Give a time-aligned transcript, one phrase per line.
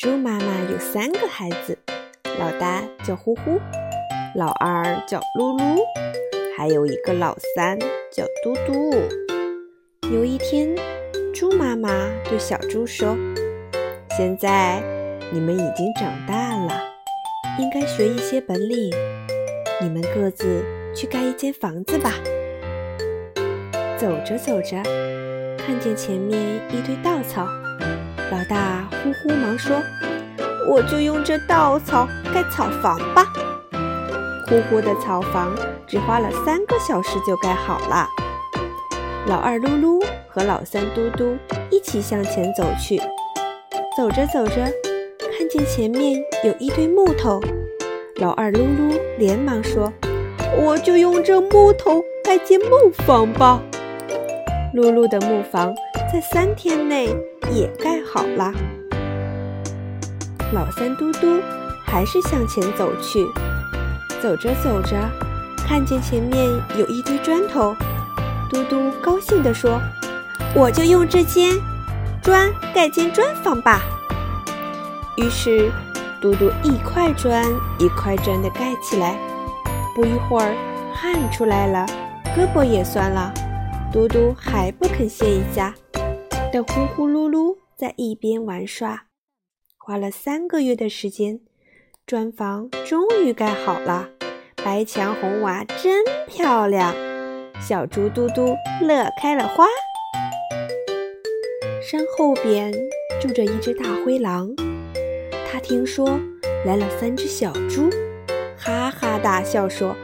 [0.00, 1.76] 猪妈妈有三个孩子，
[2.38, 3.60] 老大叫呼呼，
[4.34, 5.78] 老二叫噜噜，
[6.56, 7.78] 还有一个老三
[8.10, 8.94] 叫嘟嘟。
[10.10, 10.74] 有一天，
[11.34, 11.90] 猪妈妈
[12.24, 13.14] 对小猪说
[14.16, 14.82] ：“现在
[15.34, 16.72] 你们已经长大了，
[17.58, 18.90] 应该学一些本领。
[19.82, 20.64] 你们各自
[20.96, 22.14] 去盖一间房子吧。”
[24.00, 24.82] 走着走着，
[25.58, 26.40] 看见前面
[26.70, 27.46] 一堆稻草。
[28.30, 29.76] 老大呼呼忙说
[30.68, 33.26] ：“我就用这稻草盖草房吧。”
[34.46, 35.52] 呼呼的草房
[35.86, 38.08] 只花了三个小时就盖好了。
[39.26, 41.36] 老二噜噜和老三嘟嘟
[41.70, 42.98] 一起向前走去，
[43.96, 44.54] 走着走着，
[45.36, 47.40] 看见前面有一堆木头。
[48.16, 49.92] 老二噜噜连忙说
[50.56, 53.60] ：“我就用这木头盖间木房吧。”
[54.74, 55.74] 噜噜的木房
[56.12, 57.08] 在三天内。
[57.52, 58.52] 也盖好了。
[60.52, 61.40] 老三嘟嘟
[61.84, 63.26] 还是向前走去，
[64.22, 64.96] 走着走着，
[65.66, 67.74] 看见前面有一堆砖头，
[68.48, 69.80] 嘟嘟高兴地说
[70.54, 71.52] ：“我就用这间
[72.22, 73.80] 砖盖间砖房吧。”
[75.16, 75.70] 于是，
[76.20, 77.44] 嘟嘟一块砖
[77.78, 79.16] 一块砖地盖起来。
[79.94, 80.54] 不一会儿，
[80.94, 81.86] 汗出来了，
[82.36, 83.32] 胳膊也酸了，
[83.92, 85.74] 嘟嘟还不肯歇一下。
[86.52, 89.04] 的呼呼噜噜在一边玩耍，
[89.78, 91.40] 花了三个月的时间，
[92.04, 94.08] 砖房终于盖好了，
[94.56, 96.92] 白墙红瓦真漂亮。
[97.60, 99.64] 小猪嘟嘟乐开了花。
[101.88, 102.72] 山后边
[103.20, 104.52] 住着一只大灰狼，
[105.50, 106.18] 他听说
[106.66, 107.88] 来了三只小猪，
[108.58, 109.94] 哈哈大笑说：“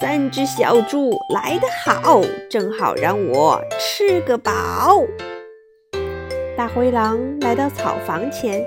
[0.00, 5.04] 三只小猪来得好，正好让我吃个饱。”
[6.60, 8.62] 大灰狼来到草房前，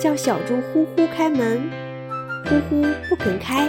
[0.00, 1.60] 叫小猪呼呼开门。
[2.46, 3.68] 呼呼不肯开。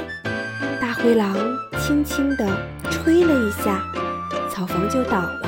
[0.79, 1.35] 大灰狼
[1.77, 2.47] 轻轻地
[2.89, 3.83] 吹了一下，
[4.49, 5.41] 草房就倒了。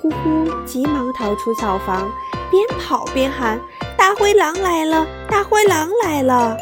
[0.00, 2.08] 呼呼急忙逃出草房，
[2.52, 3.58] 边跑边喊
[3.98, 5.04] ：“大灰狼来了！
[5.28, 6.56] 大灰狼来了！”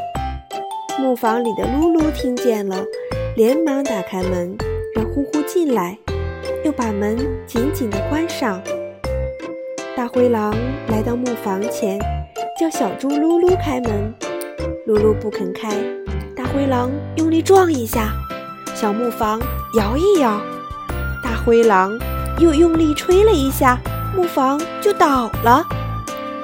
[0.98, 2.82] 木房里的噜噜听见了，
[3.36, 4.56] 连忙打开门，
[4.94, 5.98] 让呼呼进来，
[6.64, 8.58] 又把门紧紧地关上。
[9.98, 10.54] 大灰狼
[10.86, 11.98] 来到木房前，
[12.56, 14.14] 叫小猪噜噜开门。
[14.86, 15.70] 噜噜不肯开，
[16.36, 18.12] 大灰狼用力撞一下，
[18.76, 19.40] 小木房
[19.74, 20.40] 摇一摇。
[21.20, 21.98] 大灰狼
[22.38, 23.76] 又用力吹了一下，
[24.14, 25.66] 木房就倒了。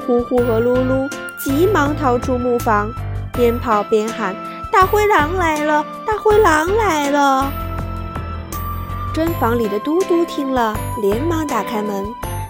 [0.04, 2.90] 呼呼和噜噜急忙逃出木房，
[3.34, 4.34] 边跑边喊
[4.72, 5.86] ：“大灰狼来了！
[6.04, 7.52] 大灰狼来了！”
[9.14, 12.04] 砖房里的嘟嘟听了，连忙打开门。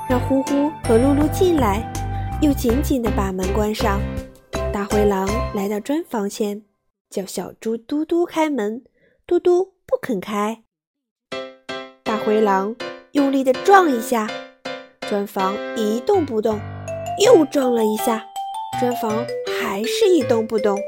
[0.09, 1.83] 让呼呼和噜噜进来，
[2.43, 4.01] 又紧紧地把门关上。
[4.73, 6.63] 大灰狼来到砖房前，
[7.09, 8.83] 叫小猪嘟嘟开门。
[9.27, 10.63] 嘟嘟不肯开。
[12.03, 12.77] 大灰狼
[13.13, 14.29] 用力地撞一下，
[15.09, 16.59] 砖房一动不动；
[17.25, 18.23] 又撞了一下，
[18.79, 19.25] 砖房
[19.59, 20.79] 还是一动不动。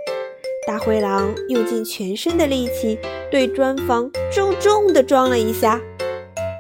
[0.67, 2.99] 大灰狼用尽全身的力气
[3.31, 5.81] 对砖房重重地撞了一下，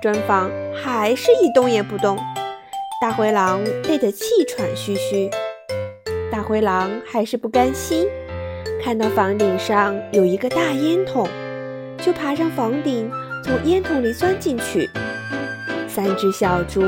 [0.00, 2.16] 砖房还是一动也不动。
[2.98, 5.30] 大灰狼累得气喘吁吁，
[6.32, 8.08] 大灰狼还是不甘心，
[8.82, 11.28] 看到房顶上有一个大烟筒，
[12.00, 13.10] 就爬上房顶，
[13.44, 14.88] 从烟筒里钻进去。
[15.86, 16.80] 三只小猪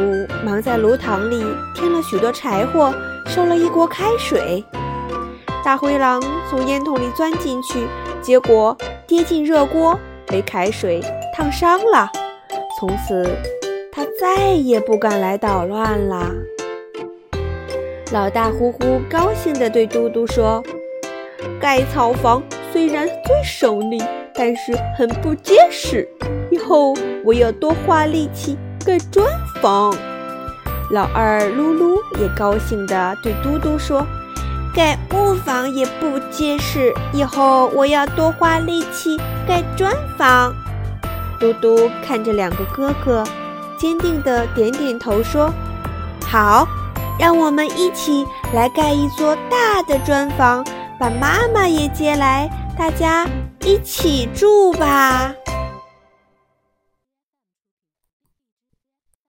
[0.43, 2.91] 忙在炉膛里添了许多柴火，
[3.27, 4.65] 烧了一锅开水。
[5.63, 7.87] 大灰狼从烟筒里钻进去，
[8.23, 8.75] 结果
[9.07, 11.03] 跌进热锅，被开水
[11.35, 12.11] 烫伤了。
[12.81, 13.58] 从此。
[13.99, 16.33] 他再也不敢来捣乱了。
[18.13, 20.63] 老大呼呼高兴地对嘟嘟说
[21.61, 22.41] ：“盖草房
[22.73, 24.01] 虽然最省力，
[24.33, 26.09] 但是很不结实。
[26.49, 26.95] 以后
[27.25, 29.27] 我要多花力气盖砖
[29.61, 29.93] 房。”
[30.93, 34.07] 老二噜噜也高兴地对嘟嘟说
[34.77, 40.55] ：“盖木房也不结实，以后我要多花力气盖砖房。”
[41.41, 43.25] 嘟嘟看着两个哥哥。
[43.79, 45.51] 坚定地点点头，说
[46.27, 46.67] ：“好，
[47.19, 50.65] 让我们一起来盖一座大的砖房，
[50.99, 53.27] 把妈妈也接来，大家
[53.65, 55.33] 一起住吧。”